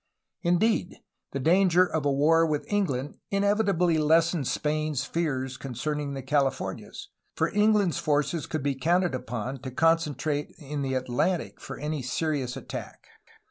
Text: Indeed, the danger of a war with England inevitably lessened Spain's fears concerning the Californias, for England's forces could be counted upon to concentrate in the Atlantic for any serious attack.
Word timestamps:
Indeed, 0.41 0.95
the 1.31 1.39
danger 1.39 1.85
of 1.85 2.05
a 2.07 2.11
war 2.11 2.43
with 2.47 2.65
England 2.73 3.19
inevitably 3.29 3.99
lessened 3.99 4.47
Spain's 4.47 5.05
fears 5.05 5.57
concerning 5.57 6.15
the 6.15 6.23
Californias, 6.23 7.09
for 7.35 7.49
England's 7.53 7.99
forces 7.99 8.47
could 8.47 8.63
be 8.63 8.73
counted 8.73 9.13
upon 9.13 9.59
to 9.59 9.69
concentrate 9.69 10.55
in 10.57 10.81
the 10.81 10.95
Atlantic 10.95 11.59
for 11.61 11.77
any 11.77 12.01
serious 12.01 12.57
attack. 12.57 13.09